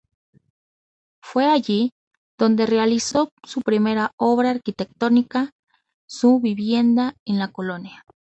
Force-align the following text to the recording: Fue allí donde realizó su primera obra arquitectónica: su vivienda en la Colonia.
Fue 1.21 1.45
allí 1.45 1.93
donde 2.35 2.65
realizó 2.65 3.29
su 3.43 3.61
primera 3.61 4.13
obra 4.17 4.49
arquitectónica: 4.49 5.51
su 6.07 6.39
vivienda 6.39 7.13
en 7.23 7.37
la 7.37 7.49
Colonia. 7.49 8.03